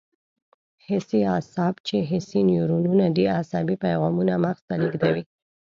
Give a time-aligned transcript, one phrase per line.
[0.87, 5.23] حسي اعصاب چې حسي نیورونونه دي عصبي پیغامونه مغز ته لېږدوي.